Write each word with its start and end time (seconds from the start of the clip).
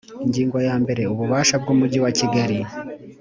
Ingingo 0.23 0.57
ya 0.67 0.75
mbere 0.83 1.01
Ububasha 1.13 1.55
bw’Umujyi 1.61 1.99
wa 2.05 2.11
Kigali 2.17 2.57